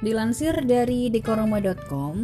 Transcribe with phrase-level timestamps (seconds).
[0.00, 2.16] Dilansir dari dekoroma.com,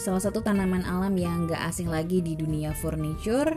[0.00, 3.52] salah satu tanaman alam yang gak asing lagi di dunia furniture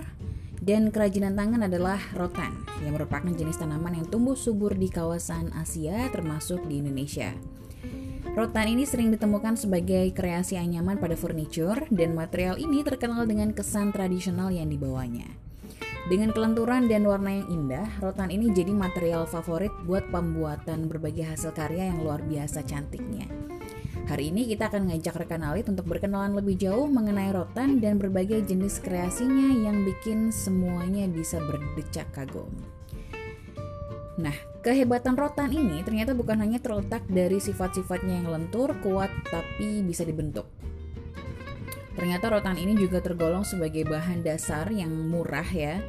[0.60, 2.52] dan kerajinan tangan adalah rotan,
[2.84, 7.32] yang merupakan jenis tanaman yang tumbuh subur di kawasan Asia termasuk di Indonesia.
[8.36, 13.96] Rotan ini sering ditemukan sebagai kreasi anyaman pada furniture dan material ini terkenal dengan kesan
[13.96, 15.32] tradisional yang dibawanya.
[16.06, 21.56] Dengan kelenturan dan warna yang indah, rotan ini jadi material favorit buat pembuatan berbagai hasil
[21.56, 23.45] karya yang luar biasa cantiknya.
[24.06, 28.46] Hari ini kita akan ngajak rekan Alit untuk berkenalan lebih jauh mengenai rotan dan berbagai
[28.46, 32.54] jenis kreasinya yang bikin semuanya bisa berdecak kagum.
[34.22, 40.06] Nah, kehebatan rotan ini ternyata bukan hanya terletak dari sifat-sifatnya yang lentur, kuat, tapi bisa
[40.06, 40.46] dibentuk.
[41.98, 45.82] Ternyata rotan ini juga tergolong sebagai bahan dasar yang murah ya,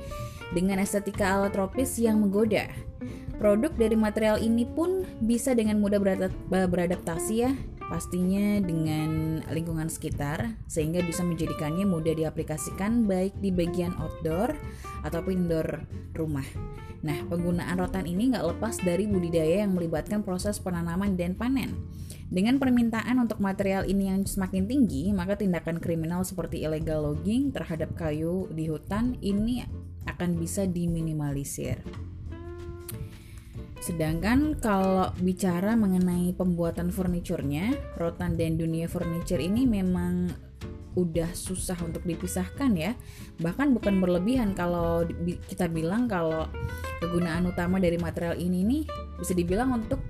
[0.56, 2.72] dengan estetika ala tropis yang menggoda.
[3.36, 6.00] Produk dari material ini pun bisa dengan mudah
[6.48, 7.52] beradaptasi ya,
[7.86, 14.54] pastinya dengan lingkungan sekitar, sehingga bisa menjadikannya mudah diaplikasikan baik di bagian outdoor
[15.06, 16.46] ataupun indoor rumah.
[17.06, 21.70] Nah, penggunaan rotan ini nggak lepas dari budidaya yang melibatkan proses penanaman dan panen.
[22.26, 27.94] Dengan permintaan untuk material ini yang semakin tinggi, maka tindakan kriminal seperti illegal logging terhadap
[27.94, 29.62] kayu di hutan ini
[30.10, 31.78] akan bisa diminimalisir.
[33.80, 40.32] Sedangkan kalau bicara mengenai pembuatan furniturnya, rotan dan dunia furniture ini memang
[40.96, 42.96] udah susah untuk dipisahkan ya.
[43.38, 45.04] Bahkan bukan berlebihan kalau
[45.46, 46.48] kita bilang kalau
[47.04, 48.82] kegunaan utama dari material ini nih
[49.20, 50.00] bisa dibilang untuk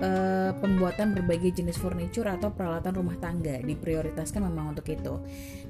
[0.00, 5.20] uh, pembuatan berbagai jenis furniture atau peralatan rumah tangga diprioritaskan memang untuk itu.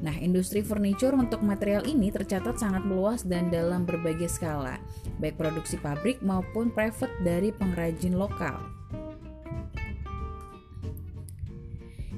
[0.00, 4.80] Nah, industri furniture untuk material ini tercatat sangat meluas dan dalam berbagai skala,
[5.20, 8.60] baik produksi pabrik maupun private dari pengrajin lokal.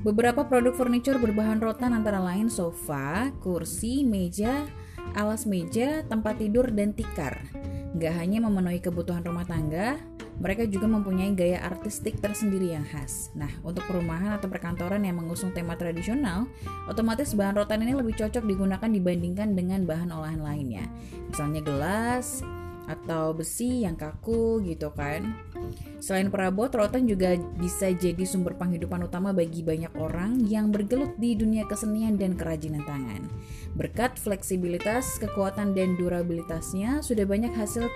[0.07, 4.63] Beberapa produk furniture berbahan rotan antara lain sofa, kursi, meja,
[5.19, 7.43] alas meja, tempat tidur, dan tikar.
[7.99, 9.99] Gak hanya memenuhi kebutuhan rumah tangga,
[10.37, 13.33] mereka juga mempunyai gaya artistik tersendiri yang khas.
[13.33, 16.45] Nah, untuk perumahan atau perkantoran yang mengusung tema tradisional,
[16.85, 20.85] otomatis bahan rotan ini lebih cocok digunakan dibandingkan dengan bahan olahan lainnya.
[21.33, 22.45] Misalnya gelas,
[22.87, 25.35] atau besi yang kaku gitu kan.
[25.99, 31.35] Selain perabot, rotan juga bisa jadi sumber penghidupan utama bagi banyak orang yang bergelut di
[31.35, 33.27] dunia kesenian dan kerajinan tangan.
[33.75, 37.91] Berkat fleksibilitas, kekuatan dan durabilitasnya, sudah banyak hasil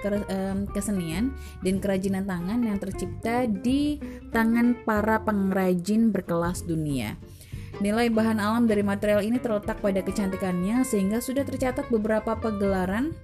[0.74, 4.02] kesenian dan kerajinan tangan yang tercipta di
[4.34, 7.14] tangan para pengrajin berkelas dunia.
[7.80, 13.16] Nilai bahan alam dari material ini terletak pada kecantikannya sehingga sudah tercatat beberapa pegelaran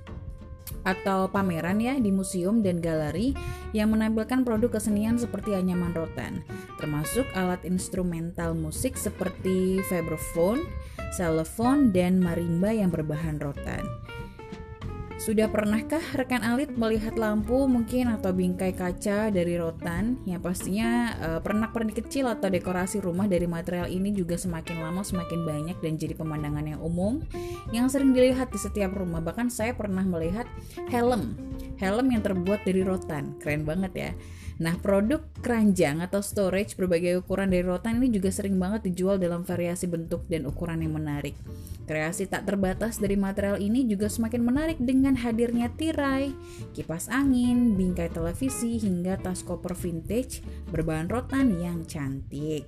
[0.87, 3.35] atau pameran ya di museum dan galeri
[3.75, 6.47] yang menampilkan produk kesenian seperti anyaman rotan,
[6.79, 10.63] termasuk alat instrumental musik seperti vibraphone,
[11.11, 13.83] xylophone, dan marimba yang berbahan rotan.
[15.27, 20.23] Sudah pernahkah rekan Alit melihat lampu mungkin atau bingkai kaca dari rotan?
[20.23, 25.43] Yang pastinya uh, pernak-pernik kecil atau dekorasi rumah dari material ini juga semakin lama semakin
[25.43, 27.27] banyak dan jadi pemandangan yang umum
[27.75, 29.19] yang sering dilihat di setiap rumah.
[29.19, 30.47] Bahkan saya pernah melihat
[30.95, 31.35] helm,
[31.83, 33.35] helm yang terbuat dari rotan.
[33.43, 34.11] Keren banget ya.
[34.57, 39.45] Nah, produk keranjang atau storage berbagai ukuran dari rotan ini juga sering banget dijual dalam
[39.45, 41.37] variasi bentuk dan ukuran yang menarik.
[41.87, 46.33] Kreasi tak terbatas dari material ini juga semakin menarik dengan hadirnya tirai,
[46.75, 50.43] kipas angin, bingkai televisi, hingga tas koper vintage
[50.73, 52.67] berbahan rotan yang cantik.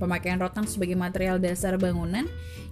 [0.00, 2.24] Pemakaian rotan sebagai material dasar bangunan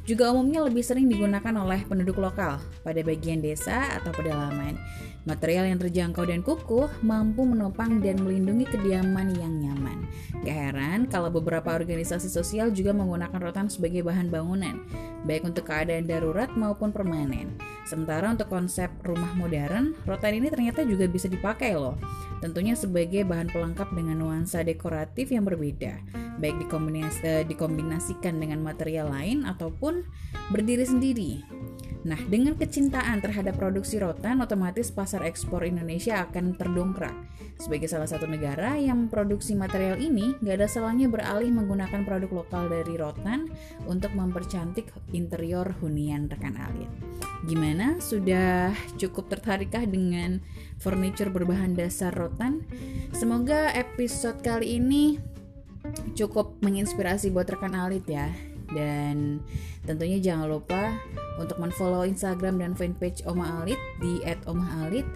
[0.09, 4.81] juga umumnya lebih sering digunakan oleh penduduk lokal pada bagian desa atau pedalaman.
[5.29, 10.09] Material yang terjangkau dan kukuh mampu menopang dan melindungi kediaman yang nyaman.
[10.41, 14.81] Gak heran kalau beberapa organisasi sosial juga menggunakan rotan sebagai bahan bangunan,
[15.29, 17.53] baik untuk keadaan darurat maupun permanen.
[17.85, 22.01] Sementara untuk konsep rumah modern, rotan ini ternyata juga bisa dipakai loh.
[22.41, 26.01] Tentunya sebagai bahan pelengkap dengan nuansa dekoratif yang berbeda,
[26.39, 30.07] baik dikombinasi, dikombinasikan dengan material lain ataupun
[30.55, 31.33] berdiri sendiri.
[32.07, 37.13] Nah, dengan kecintaan terhadap produksi rotan, otomatis pasar ekspor Indonesia akan terdongkrak.
[37.59, 42.71] Sebagai salah satu negara yang memproduksi material ini, gak ada salahnya beralih menggunakan produk lokal
[42.71, 43.51] dari rotan
[43.91, 46.87] untuk mempercantik interior hunian rekan alit.
[47.51, 47.99] Gimana?
[47.99, 50.39] Sudah cukup tertarikkah dengan
[50.79, 52.63] furniture berbahan dasar rotan?
[53.11, 55.19] Semoga episode kali ini
[56.19, 58.35] cukup menginspirasi buat rekan alit ya
[58.75, 59.41] Dan
[59.87, 60.93] tentunya jangan lupa
[61.39, 65.07] untuk menfollow Instagram dan fanpage Oma Alit di @omaalit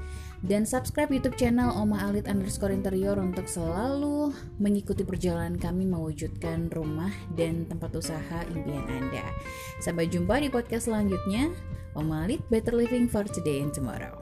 [0.43, 7.15] dan subscribe YouTube channel Oma Alit underscore interior untuk selalu mengikuti perjalanan kami mewujudkan rumah
[7.39, 9.23] dan tempat usaha impian Anda.
[9.79, 11.53] Sampai jumpa di podcast selanjutnya.
[11.95, 14.19] Oma Alit, better living for today and tomorrow.